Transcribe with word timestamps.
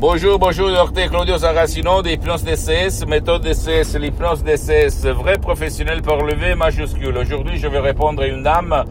Bonjour, 0.00 0.38
bonjour, 0.38 0.70
docteur 0.70 1.10
Claudio 1.10 1.38
Saracino 1.38 2.02
d'hypnose 2.02 2.44
DCS, 2.44 3.04
méthode 3.08 3.42
DCS, 3.42 3.98
l'hypnose 3.98 4.44
DCS, 4.44 5.08
vrai 5.08 5.38
professionnel 5.38 6.02
par 6.02 6.18
le 6.22 6.54
majuscule. 6.54 7.18
Aujourd'hui, 7.18 7.58
je 7.58 7.66
vais 7.66 7.80
répondre 7.80 8.22
à 8.22 8.28
une 8.28 8.44
dame 8.44 8.84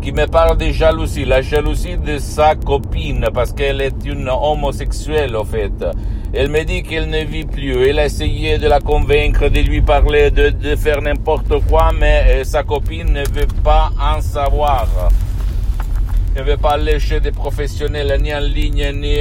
qui 0.00 0.10
me 0.10 0.24
parle 0.26 0.56
de 0.56 0.70
jalousie, 0.70 1.26
la 1.26 1.42
jalousie 1.42 1.98
de 1.98 2.16
sa 2.16 2.54
copine, 2.54 3.26
parce 3.34 3.52
qu'elle 3.52 3.82
est 3.82 4.06
une 4.06 4.30
homosexuelle, 4.30 5.36
en 5.36 5.44
fait. 5.44 5.84
Elle 6.32 6.48
me 6.48 6.64
dit 6.64 6.82
qu'elle 6.82 7.10
ne 7.10 7.22
vit 7.24 7.44
plus. 7.44 7.86
Elle 7.86 7.98
a 7.98 8.06
essayé 8.06 8.56
de 8.56 8.66
la 8.66 8.80
convaincre, 8.80 9.50
de 9.50 9.60
lui 9.60 9.82
parler, 9.82 10.30
de, 10.30 10.48
de 10.48 10.76
faire 10.76 11.02
n'importe 11.02 11.62
quoi, 11.68 11.90
mais 11.92 12.24
euh, 12.26 12.44
sa 12.44 12.62
copine 12.62 13.12
ne 13.12 13.38
veut 13.38 13.48
pas 13.62 13.90
en 14.00 14.22
savoir. 14.22 14.86
Ne 16.36 16.42
veut 16.42 16.56
pas 16.56 16.72
aller 16.72 16.98
chez 16.98 17.20
des 17.20 17.30
professionnels, 17.30 18.20
ni 18.20 18.34
en 18.34 18.40
ligne, 18.40 18.90
ni 18.92 19.16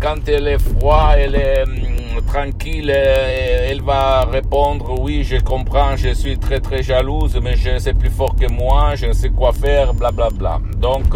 quand 0.00 0.28
elle 0.28 0.48
est 0.48 0.58
froide, 0.58 1.18
elle 1.20 1.34
est 1.36 1.62
hum, 1.62 2.24
tranquille, 2.26 2.90
elle 2.90 3.82
va 3.82 4.24
répondre 4.24 5.00
oui, 5.00 5.22
je 5.22 5.36
comprends, 5.36 5.94
je 5.96 6.12
suis 6.12 6.36
très 6.38 6.58
très 6.58 6.82
jalouse, 6.82 7.38
mais 7.40 7.54
je 7.54 7.78
c'est 7.78 7.94
plus 7.94 8.10
fort 8.10 8.34
que 8.34 8.50
moi, 8.50 8.96
je 8.96 9.12
sais 9.12 9.30
quoi 9.30 9.52
faire, 9.52 9.94
bla 9.94 10.10
bla 10.10 10.28
bla. 10.28 10.58
Donc, 10.76 11.14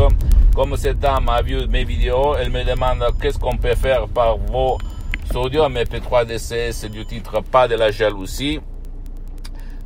comme 0.54 0.76
cette 0.76 1.00
dame 1.00 1.28
a 1.28 1.42
vu 1.42 1.66
mes 1.66 1.82
vidéos, 1.82 2.36
elle 2.36 2.50
me 2.50 2.62
demande 2.62 3.04
qu'est-ce 3.20 3.38
qu'on 3.38 3.56
peut 3.56 3.74
faire 3.74 4.06
par 4.06 4.38
vos 4.38 4.78
audios 5.34 5.68
MP3 5.68 6.26
DCS 6.26 6.88
du 6.88 7.04
titre 7.04 7.42
Pas 7.42 7.66
de 7.66 7.74
la 7.74 7.90
jalousie. 7.90 8.60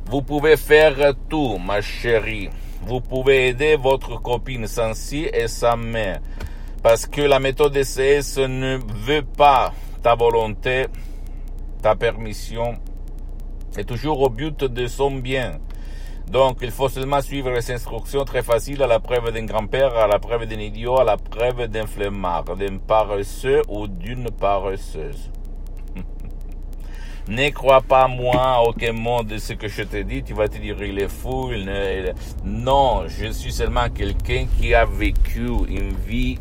Vous 0.09 0.21
pouvez 0.21 0.57
faire 0.57 1.13
tout, 1.29 1.57
ma 1.57 1.81
chérie 1.81 2.49
vous 2.81 3.01
pouvez 3.01 3.49
aider 3.49 3.75
votre 3.75 4.21
copine 4.21 4.67
sans 4.67 4.93
et 5.13 5.47
sans 5.47 5.77
mais. 5.77 6.19
Parce 6.81 7.05
que 7.05 7.21
la 7.21 7.39
méthode 7.39 7.73
DCS 7.73 8.37
ne 8.37 8.79
veut 9.05 9.21
pas 9.21 9.73
ta 10.01 10.15
volonté, 10.15 10.87
ta 11.81 11.95
permission, 11.95 12.77
et 13.77 13.83
toujours 13.83 14.21
au 14.21 14.29
but 14.29 14.63
de 14.63 14.87
son 14.87 15.11
bien. 15.11 15.59
Donc, 16.31 16.59
il 16.61 16.71
faut 16.71 16.89
seulement 16.89 17.21
suivre 17.21 17.49
les 17.49 17.71
instructions 17.71 18.23
très 18.23 18.43
faciles 18.43 18.81
à 18.81 18.87
la 18.87 18.99
preuve 18.99 19.31
d'un 19.31 19.45
grand-père, 19.45 19.95
à 19.97 20.07
la 20.07 20.19
preuve 20.19 20.45
d'un 20.45 20.59
idiot, 20.59 20.99
à 20.99 21.03
la 21.03 21.17
preuve 21.17 21.67
d'un 21.67 21.87
flemmard, 21.87 22.43
d'un 22.55 22.77
paresseux 22.77 23.61
ou 23.67 23.87
d'une 23.87 24.29
paresseuse. 24.29 25.31
Ne 27.29 27.51
crois 27.51 27.81
pas 27.81 28.07
moi 28.07 28.63
aucun 28.67 28.91
mot 28.91 29.21
de 29.21 29.37
ce 29.37 29.53
que 29.53 29.67
je 29.67 29.83
te 29.83 29.97
dis. 29.97 30.23
Tu 30.23 30.33
vas 30.33 30.47
te 30.47 30.57
dire 30.57 30.81
il 30.81 30.97
est 30.97 31.07
fou. 31.07 31.51
Il 31.53 31.65
ne... 31.65 32.11
Non, 32.43 33.03
je 33.07 33.27
suis 33.31 33.51
seulement 33.51 33.87
quelqu'un 33.89 34.47
qui 34.59 34.73
a 34.73 34.85
vécu 34.85 35.45
une 35.69 35.93
vie 36.07 36.39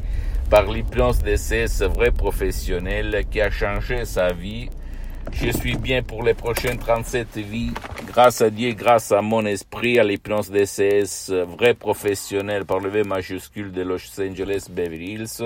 par 0.48 0.62
l'hypnose 0.62 1.18
de 1.18 1.36
ces 1.36 1.66
vrais 1.94 2.10
professionnels 2.10 3.24
qui 3.30 3.38
a 3.42 3.50
changé 3.50 4.06
sa 4.06 4.32
vie. 4.32 4.70
Je 5.32 5.50
suis 5.50 5.76
bien 5.76 6.02
pour 6.02 6.22
les 6.22 6.32
prochaines 6.32 6.78
37 6.78 7.36
vies. 7.36 7.72
Grâce 8.06 8.40
à 8.40 8.48
Dieu, 8.48 8.72
grâce 8.72 9.12
à 9.12 9.20
mon 9.20 9.44
esprit, 9.44 9.98
à 9.98 10.04
l'hypnose 10.04 10.50
DCS, 10.50 11.30
vrai 11.46 11.74
professionnel 11.74 12.64
par 12.64 12.80
le 12.80 12.88
V 12.88 13.04
majuscule 13.04 13.72
de 13.72 13.82
Los 13.82 14.18
Angeles 14.18 14.68
Beverly 14.70 15.12
Hills. 15.12 15.42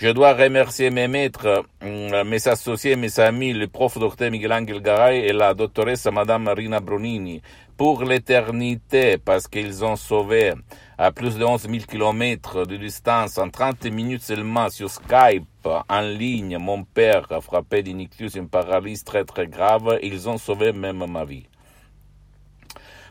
Je 0.00 0.08
dois 0.08 0.32
remercier 0.32 0.88
mes 0.88 1.08
maîtres, 1.08 1.62
mm, 1.82 2.22
mes 2.26 2.48
associés, 2.48 2.96
mes 2.96 3.20
amis, 3.20 3.52
le 3.52 3.68
prof 3.68 3.98
docteur 3.98 4.30
Miguel 4.30 4.54
Angel 4.54 4.80
Garay 4.80 5.26
et 5.26 5.32
la 5.34 5.52
doctoresse 5.52 6.06
Madame 6.06 6.44
Marina 6.44 6.80
Bronini 6.80 7.42
pour 7.76 8.02
l'éternité 8.04 9.18
parce 9.18 9.46
qu'ils 9.46 9.84
ont 9.84 9.96
sauvé 9.96 10.54
à 10.96 11.12
plus 11.12 11.36
de 11.36 11.44
11 11.44 11.68
000 11.68 11.84
kilomètres 11.86 12.64
de 12.64 12.78
distance 12.78 13.36
en 13.36 13.50
30 13.50 13.84
minutes 13.92 14.22
seulement 14.22 14.70
sur 14.70 14.88
Skype 14.88 15.68
en 15.86 16.00
ligne 16.00 16.56
mon 16.56 16.82
père 16.82 17.26
frappé 17.42 17.82
d'ictus 17.82 18.36
une 18.36 18.48
paralysie 18.48 19.04
très 19.04 19.26
très 19.26 19.48
grave. 19.48 19.98
Ils 20.02 20.30
ont 20.30 20.38
sauvé 20.38 20.72
même 20.72 21.04
ma 21.10 21.26
vie. 21.26 21.46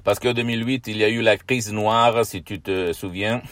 Parce 0.04 0.18
qu'en 0.18 0.34
2008, 0.34 0.88
il 0.88 0.98
y 0.98 1.04
a 1.04 1.10
eu 1.10 1.22
la 1.22 1.38
crise 1.38 1.72
noire, 1.72 2.26
si 2.26 2.42
tu 2.42 2.60
te 2.60 2.94
souviens, 2.94 3.44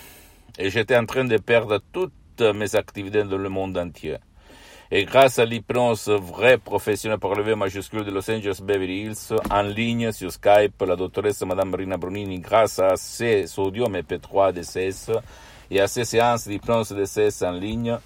et 0.57 0.71
j'étais 0.71 0.97
en 0.97 1.05
train 1.05 1.25
de 1.25 1.37
perdre 1.37 1.79
toute 1.93 2.13
mes 2.41 2.75
activités 2.75 3.23
dans 3.23 3.37
le 3.37 3.49
monde 3.49 3.77
entier. 3.77 4.17
Et 4.89 5.03
grâce 5.03 5.37
à 5.37 5.43
l'hypnose 5.43 6.07
vrai 6.07 6.57
professionnel 6.57 7.19
par 7.19 7.35
le 7.35 7.43
V 7.43 7.55
majuscule 7.55 8.05
de 8.05 8.11
Los 8.11 8.31
Angeles 8.31 8.61
Beverly 8.63 9.01
Hills, 9.01 9.35
en 9.51 9.63
ligne 9.63 10.13
sur 10.13 10.31
Skype, 10.31 10.81
la 10.87 10.95
doctoresse 10.95 11.41
Madame 11.41 11.71
Marina 11.71 11.97
Brunini, 11.97 12.39
grâce 12.39 12.79
à 12.79 12.95
ses 12.95 13.47
sodium 13.47 13.93
MP3 13.93 14.53
DCS 14.53 15.11
et 15.69 15.81
à 15.81 15.87
ses 15.87 16.05
séances 16.05 16.47
d'hypnose 16.47 16.93
DCS 16.93 17.43
en 17.43 17.51
ligne, 17.51 17.97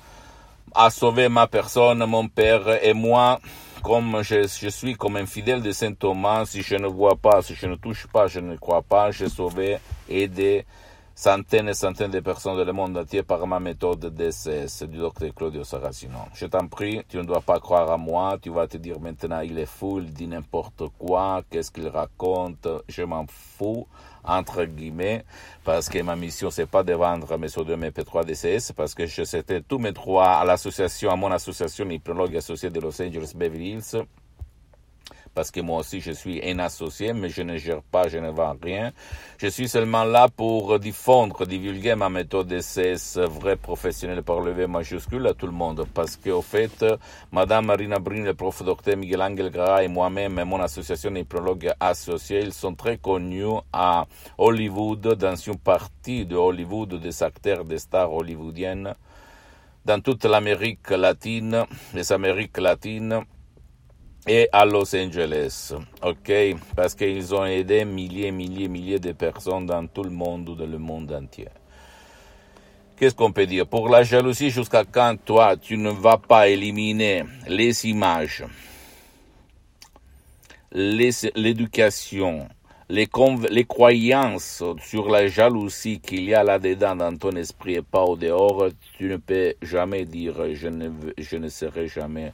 a 0.74 0.90
sauvé 0.90 1.30
ma 1.30 1.46
personne, 1.46 2.04
mon 2.06 2.28
père 2.28 2.84
et 2.84 2.94
moi, 2.94 3.40
comme 3.84 4.24
je, 4.24 4.48
je, 4.48 4.70
suis 4.70 4.96
comme 4.96 5.18
un 5.18 5.28
fidèle 5.28 5.62
de 5.62 5.72
Saint 5.72 5.94
Thomas, 5.94 6.46
si 6.46 6.64
je 6.64 6.76
ne 6.76 6.88
vois 6.88 7.16
pas, 7.16 7.44
si 7.44 7.54
je 7.54 7.68
ne 7.68 7.76
touche 7.76 8.08
pas, 8.08 8.26
je 8.26 8.40
ne 8.40 8.56
crois 8.56 8.82
pas, 8.82 9.12
j'ai 9.12 9.30
sauvé, 9.30 9.78
aidé, 10.10 10.66
centaines 11.22 11.70
et 11.70 11.76
centaines 11.76 12.10
de 12.10 12.20
personnes 12.20 12.58
dans 12.58 12.66
le 12.66 12.74
monde 12.74 12.98
entier 12.98 13.22
par 13.22 13.46
ma 13.46 13.60
méthode 13.60 14.08
DCS 14.08 14.88
du 14.88 14.98
docteur 14.98 15.32
Claudio 15.36 15.64
Saracino. 15.64 16.18
Je 16.34 16.48
t'en 16.48 16.66
prie, 16.66 17.04
tu 17.08 17.18
ne 17.18 17.22
dois 17.22 17.42
pas 17.42 17.60
croire 17.60 17.92
à 17.92 17.98
moi, 17.98 18.40
tu 18.42 18.50
vas 18.50 18.66
te 18.66 18.78
dire 18.78 19.00
maintenant 19.00 19.42
il 19.42 19.60
est 19.60 19.68
fou, 19.68 20.00
il 20.00 20.12
dit 20.12 20.26
n'importe 20.26 20.82
quoi, 20.98 21.44
qu'est-ce 21.48 21.70
qu'il 21.70 21.88
raconte, 21.90 22.68
je 22.88 23.04
m'en 23.04 23.28
fous, 23.30 23.86
entre 24.24 24.66
guillemets, 24.66 25.24
parce 25.64 25.90
que 25.90 26.02
ma 26.02 26.16
mission 26.16 26.50
c'est 26.50 26.66
pas 26.66 26.82
de 26.82 26.94
vendre 26.94 27.38
mes 27.38 27.50
sodium 27.50 27.84
MP3 27.84 28.26
DCS, 28.26 28.74
parce 28.76 28.96
que 28.96 29.06
je 29.06 29.24
cétais 29.24 29.62
tous 29.62 29.78
mes 29.78 29.92
droits 29.92 30.32
à 30.32 30.44
l'association, 30.44 31.12
à 31.12 31.16
mon 31.16 31.32
association 31.32 31.88
hypnologue 31.88 32.36
associée 32.36 32.72
de 32.72 32.80
Los 32.80 33.00
Angeles 33.00 33.34
Beverly 33.36 33.74
Hills, 33.74 34.04
parce 35.34 35.52
que 35.52 35.62
moi 35.62 35.80
aussi 35.80 36.02
je 36.02 36.12
suis 36.12 36.42
un 36.44 36.60
associé, 36.60 37.14
mais 37.14 37.30
je 37.30 37.42
ne 37.42 37.58
gère 37.58 37.82
pas, 37.82 38.08
je 38.08 38.18
ne 38.18 38.30
vends 38.30 38.56
rien. 38.62 38.92
Je 39.38 39.48
suis 39.48 39.70
seulement 39.70 40.04
là 40.04 40.28
pour 40.30 40.80
diffondre, 40.80 41.46
divulguer 41.46 41.96
ma 41.96 42.10
méthode 42.10 42.48
DCS 42.48 43.18
vrai 43.18 43.56
professionnel 43.56 44.24
par 44.24 44.42
le 44.42 44.52
V 44.52 44.68
majuscule 44.68 45.28
à 45.28 45.34
tout 45.34 45.48
le 45.48 45.54
monde, 45.54 45.86
parce 45.94 46.18
qu'au 46.18 46.42
fait, 46.42 46.86
Madame 47.32 47.66
Marina 47.66 48.00
Brin, 48.00 48.24
le 48.24 48.34
prof 48.34 48.64
docteur 48.64 48.98
Miguel 48.98 49.22
Angel 49.22 49.50
Gara 49.50 49.84
et 49.84 49.88
moi-même 49.88 50.40
et 50.40 50.46
mon 50.46 50.62
association 50.62 51.14
hypnologue 51.16 51.72
associée, 51.80 52.42
ils 52.42 52.54
sont 52.54 52.76
très 52.76 52.98
connus 52.98 53.46
à 53.72 54.06
Hollywood, 54.38 55.16
dans 55.16 55.36
une 55.36 55.58
partie 55.58 56.26
de 56.26 56.36
Hollywood, 56.36 57.00
des 57.00 57.24
acteurs, 57.24 57.66
des 57.66 57.80
stars 57.80 58.14
hollywoodiennes, 58.14 58.94
dans 59.84 60.00
toute 60.00 60.26
l'Amérique 60.26 60.90
latine, 60.92 61.66
les 61.94 62.12
Amériques 62.12 62.58
latines, 62.60 63.22
et 64.28 64.48
à 64.52 64.66
Los 64.66 64.96
Angeles, 64.96 65.74
ok, 66.04 66.32
parce 66.76 66.94
qu'ils 66.94 67.34
ont 67.34 67.46
aidé 67.46 67.86
milliers, 67.86 68.32
milliers, 68.32 68.68
milliers 68.68 69.00
de 69.00 69.14
personnes 69.14 69.66
dans 69.66 69.88
tout 69.88 70.04
le 70.04 70.12
monde, 70.12 70.56
dans 70.56 70.66
le 70.66 70.78
monde 70.78 71.12
entier. 71.12 71.48
Qu'est-ce 72.98 73.16
qu'on 73.16 73.32
peut 73.32 73.48
dire? 73.48 73.66
Pour 73.66 73.90
la 73.90 74.04
jalousie, 74.04 74.52
jusqu'à 74.52 74.84
quand 74.86 75.16
toi, 75.26 75.58
tu 75.58 75.76
ne 75.76 75.90
vas 75.90 76.18
pas 76.18 76.50
éliminer 76.50 77.24
les 77.48 77.88
images, 77.88 78.46
l'éducation, 80.72 82.48
les, 82.90 83.08
croyances 83.66 84.64
sur 84.86 85.10
la 85.10 85.26
jalousie 85.26 86.00
qu'il 86.00 86.26
y 86.26 86.36
a 86.36 86.44
là-dedans 86.44 86.96
dans 86.96 87.18
ton 87.18 87.32
esprit 87.32 87.76
et 87.76 87.82
pas 87.82 88.04
au 88.04 88.16
dehors, 88.16 88.68
tu 88.98 89.06
ne 89.06 89.18
peux 89.18 89.56
jamais 89.64 90.06
dire 90.06 90.36
je 90.56 91.38
ne 91.38 91.50
serai 91.50 91.88
jamais 91.88 92.32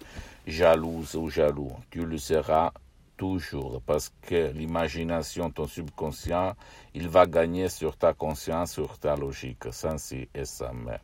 jalouse 0.48 1.16
ou 1.16 1.30
jaloux. 1.30 1.74
Tu 1.92 2.06
le 2.06 2.18
seras 2.18 2.72
toujours 3.18 3.82
parce 3.86 4.12
que 4.22 4.52
l'imagination, 4.52 5.52
ton 5.52 5.68
subconscient, 5.68 6.56
il 6.94 7.10
va 7.10 7.26
gagner 7.26 7.68
sur 7.70 7.98
ta 7.98 8.14
conscience, 8.14 8.72
sur 8.72 8.98
ta 8.98 9.16
logique, 9.16 9.66
sans 9.72 9.98
si 9.98 10.30
et 10.34 10.46
sans 10.46 10.74
mais. 10.74 11.00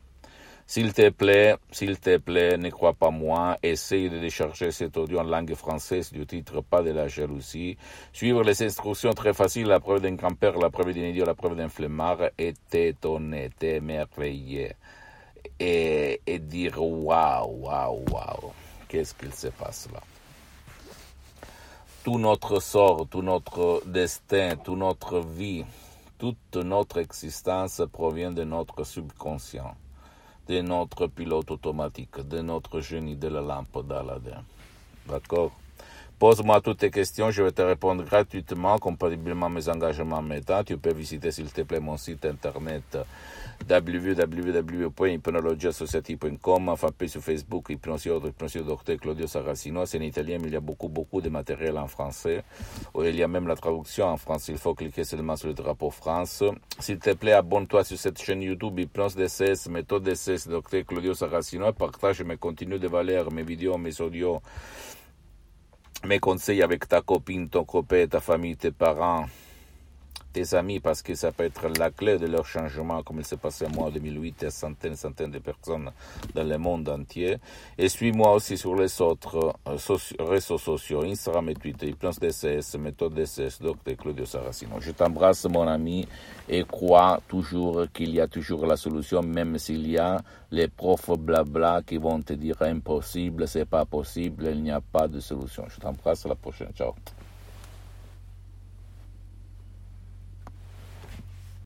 S'il 0.66 0.94
te 0.94 1.10
plaît, 1.10 1.56
s'il 1.70 2.00
te 2.00 2.16
plaît, 2.16 2.56
ne 2.56 2.70
crois 2.70 2.94
pas 2.94 3.10
moi, 3.10 3.58
essaye 3.62 4.08
de 4.08 4.18
décharger 4.18 4.70
cet 4.70 4.96
audio 4.96 5.18
en 5.18 5.24
langue 5.24 5.54
française 5.54 6.10
du 6.10 6.24
titre 6.24 6.62
Pas 6.62 6.80
de 6.80 6.90
la 6.90 7.06
jalousie, 7.06 7.76
suivre 8.14 8.42
les 8.42 8.62
instructions 8.62 9.12
très 9.12 9.34
faciles, 9.34 9.66
la 9.66 9.78
preuve 9.78 10.00
d'un 10.00 10.14
grand-père, 10.14 10.56
la 10.56 10.70
preuve 10.70 10.94
d'un 10.94 11.02
idiot, 11.02 11.26
la 11.26 11.34
preuve 11.34 11.56
d'un 11.56 11.68
flemmard, 11.68 12.30
et 12.38 12.54
t'étonner, 12.70 13.50
t'émerveiller, 13.58 14.72
et, 15.60 16.22
et 16.26 16.38
dire 16.38 16.82
waouh, 16.82 17.66
waouh, 17.66 18.04
waouh 18.10 18.54
qu'est-ce 18.94 19.14
qu'il 19.14 19.34
se 19.34 19.48
passe 19.48 19.88
là. 19.92 20.00
Tout 22.04 22.18
notre 22.18 22.60
sort, 22.60 23.08
tout 23.10 23.22
notre 23.22 23.82
destin, 23.86 24.56
toute 24.56 24.78
notre 24.78 25.18
vie, 25.18 25.64
toute 26.16 26.56
notre 26.56 26.98
existence 26.98 27.82
provient 27.92 28.30
de 28.30 28.44
notre 28.44 28.84
subconscient, 28.84 29.74
de 30.46 30.60
notre 30.60 31.08
pilote 31.08 31.50
automatique, 31.50 32.20
de 32.20 32.40
notre 32.40 32.78
génie 32.80 33.16
de 33.16 33.26
la 33.26 33.40
lampe 33.40 33.84
d'Aladin. 33.84 34.44
D'accord? 35.08 35.50
Pose-moi 36.18 36.60
toutes 36.60 36.78
tes 36.78 36.90
questions, 36.90 37.30
je 37.32 37.42
vais 37.42 37.50
te 37.50 37.60
répondre 37.60 38.04
gratuitement, 38.04 38.78
compatiblement 38.78 39.46
à 39.46 39.48
mes 39.48 39.68
engagements 39.68 40.22
méta. 40.22 40.62
Tu 40.62 40.78
peux 40.78 40.94
visiter, 40.94 41.32
s'il 41.32 41.52
te 41.52 41.62
plaît, 41.62 41.80
mon 41.80 41.96
site 41.96 42.24
internet 42.24 42.98
www.hypnologieassociative.com, 43.68 46.68
enfin, 46.68 46.90
sur 47.06 47.20
Facebook, 47.20 47.70
Hypnosio, 47.70 48.24
Hypnosio 48.24 48.62
Docteur 48.62 48.96
Claudio 48.98 49.26
Saracino. 49.26 49.84
C'est 49.86 49.98
en 49.98 50.02
italien, 50.02 50.38
mais 50.40 50.46
il 50.48 50.54
y 50.54 50.56
a 50.56 50.60
beaucoup, 50.60 50.88
beaucoup 50.88 51.20
de 51.20 51.28
matériel 51.28 51.76
en 51.78 51.88
français. 51.88 52.44
Il 52.96 53.16
y 53.16 53.22
a 53.22 53.28
même 53.28 53.48
la 53.48 53.56
traduction 53.56 54.06
en 54.06 54.16
France. 54.16 54.48
Il 54.48 54.58
faut 54.58 54.74
cliquer 54.74 55.04
seulement 55.04 55.36
sur 55.36 55.48
le 55.48 55.54
drapeau 55.54 55.90
France. 55.90 56.42
S'il 56.78 56.98
te 56.98 57.12
plaît, 57.14 57.32
abonne-toi 57.32 57.84
sur 57.84 57.98
cette 57.98 58.22
chaîne 58.22 58.42
YouTube 58.42 58.78
Hypnose 58.78 59.16
DCS, 59.16 59.68
méthode 59.68 60.04
DCS, 60.04 60.48
Docteur 60.48 60.84
Claudio 60.84 61.14
Saracino. 61.14 61.72
Partage 61.72 62.22
mes 62.22 62.36
contenus 62.36 62.78
de 62.80 62.88
valeur, 62.88 63.32
mes 63.32 63.42
vidéos, 63.42 63.78
mes 63.78 64.00
audios 64.00 64.40
mes 66.04 66.18
conseils 66.18 66.62
avec 66.62 66.88
ta 66.88 67.00
copine, 67.00 67.48
ton 67.48 67.64
copain, 67.64 68.06
ta 68.06 68.20
famille, 68.20 68.56
tes 68.56 68.70
parents, 68.70 69.26
tes 70.34 70.54
amis, 70.54 70.80
parce 70.80 71.00
que 71.00 71.14
ça 71.14 71.30
peut 71.30 71.44
être 71.44 71.68
la 71.78 71.90
clé 71.90 72.18
de 72.18 72.26
leur 72.26 72.44
changement, 72.44 73.02
comme 73.04 73.20
il 73.20 73.24
s'est 73.24 73.36
passé 73.36 73.66
moi 73.72 73.86
en 73.86 73.90
2008 73.90 74.44
à 74.44 74.50
centaines 74.50 74.94
et 74.94 74.96
centaines 74.96 75.30
de 75.30 75.38
personnes 75.38 75.90
dans 76.34 76.42
le 76.42 76.58
monde 76.58 76.88
entier. 76.88 77.36
Et 77.78 77.88
suis-moi 77.88 78.32
aussi 78.32 78.58
sur 78.58 78.74
les 78.74 79.00
autres 79.00 79.54
euh, 79.68 79.76
réseaux 80.18 80.58
sociaux, 80.58 81.04
Instagram 81.04 81.48
et 81.50 81.54
Twitter, 81.54 81.94
Plans 81.98 82.18
DCS, 82.20 82.76
Méthode 82.78 83.14
DCS, 83.14 83.60
Dr. 83.60 83.96
Claudio 83.96 84.26
Saracino. 84.26 84.80
Je 84.80 84.90
t'embrasse, 84.90 85.44
mon 85.46 85.68
ami, 85.68 86.06
et 86.48 86.64
crois 86.64 87.20
toujours 87.28 87.86
qu'il 87.92 88.10
y 88.10 88.20
a 88.20 88.26
toujours 88.26 88.66
la 88.66 88.76
solution, 88.76 89.22
même 89.22 89.56
s'il 89.58 89.88
y 89.88 89.98
a 89.98 90.20
les 90.50 90.66
profs 90.68 91.16
blabla 91.16 91.82
qui 91.86 91.96
vont 91.96 92.20
te 92.22 92.32
dire 92.32 92.60
impossible, 92.60 93.46
c'est 93.46 93.66
pas 93.66 93.84
possible, 93.84 94.48
il 94.50 94.62
n'y 94.62 94.72
a 94.72 94.80
pas 94.80 95.06
de 95.06 95.20
solution. 95.20 95.64
Je 95.68 95.78
t'embrasse, 95.78 96.26
à 96.26 96.30
la 96.30 96.34
prochaine. 96.34 96.72
Ciao. 96.74 96.92